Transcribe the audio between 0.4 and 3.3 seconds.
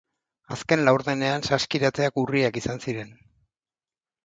Azken laurdenean saskiratzeak urriak izan ziren.